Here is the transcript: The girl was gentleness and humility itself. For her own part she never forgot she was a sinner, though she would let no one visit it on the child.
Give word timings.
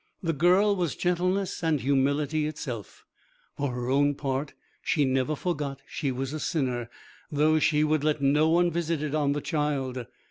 The 0.23 0.33
girl 0.33 0.75
was 0.75 0.95
gentleness 0.95 1.63
and 1.63 1.79
humility 1.79 2.47
itself. 2.47 3.05
For 3.55 3.69
her 3.71 3.91
own 3.91 4.15
part 4.15 4.55
she 4.81 5.05
never 5.05 5.35
forgot 5.35 5.79
she 5.87 6.11
was 6.11 6.33
a 6.33 6.39
sinner, 6.39 6.89
though 7.31 7.59
she 7.59 7.83
would 7.83 8.03
let 8.03 8.19
no 8.19 8.49
one 8.49 8.71
visit 8.71 9.03
it 9.03 9.13
on 9.13 9.33
the 9.33 9.41
child. 9.41 10.07